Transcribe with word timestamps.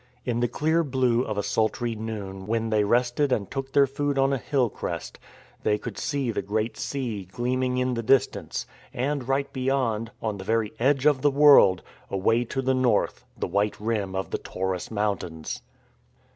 In 0.25 0.39
the 0.39 0.47
clear 0.47 0.83
blue 0.83 1.21
of 1.21 1.37
a 1.37 1.43
sultry 1.43 1.93
noon 1.93 2.47
when 2.47 2.71
they 2.71 2.83
rested 2.83 3.31
and 3.31 3.51
took 3.51 3.71
their 3.71 3.85
food 3.85 4.17
on 4.17 4.33
a 4.33 4.39
hill 4.39 4.67
crest, 4.67 5.19
they 5.61 5.77
could 5.77 5.95
see 5.95 6.31
the 6.31 6.41
Great 6.41 6.75
Sea 6.75 7.25
gleaming 7.31 7.77
in 7.77 7.93
the 7.93 8.01
distance, 8.01 8.65
and, 8.95 9.27
right 9.27 9.53
beyond, 9.53 10.09
on 10.19 10.39
the 10.39 10.43
very 10.43 10.73
edge 10.79 11.05
of 11.05 11.21
the 11.21 11.29
world, 11.29 11.83
away 12.09 12.43
to 12.45 12.63
the 12.63 12.73
north, 12.73 13.25
the 13.37 13.45
white 13.47 13.79
>rim 13.79 14.15
of 14.15 14.31
the 14.31 14.39
Taurus 14.39 14.89
mountains. 14.89 15.61